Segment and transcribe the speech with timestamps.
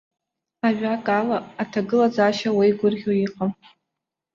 [0.67, 3.51] Ажәакала, аҭагылазаашьа уеигәырӷьо иҟам.